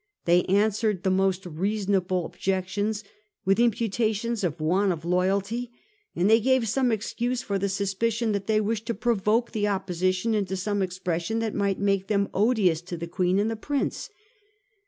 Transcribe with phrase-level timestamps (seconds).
[0.25, 3.03] They answered the most reasonable objections
[3.45, 5.69] with imputations of want of loyalty;
[6.15, 10.33] and they gave some excuse for the suspicion that they wished to provoke the Opposition
[10.33, 14.09] into some expres sion that might make them odious to the Queen and the Prince.